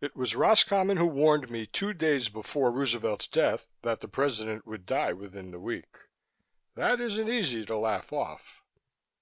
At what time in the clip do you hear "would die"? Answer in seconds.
4.66-5.12